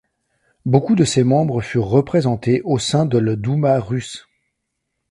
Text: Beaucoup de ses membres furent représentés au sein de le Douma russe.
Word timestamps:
Beaucoup 0.65 0.95
de 0.95 1.03
ses 1.05 1.23
membres 1.23 1.61
furent 1.61 1.85
représentés 1.85 2.63
au 2.63 2.79
sein 2.79 3.05
de 3.05 3.19
le 3.19 3.35
Douma 3.35 3.77
russe. 3.79 4.25